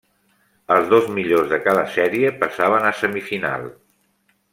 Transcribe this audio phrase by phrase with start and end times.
[0.75, 3.69] Els dos millors de cada sèrie passaven a semifinal.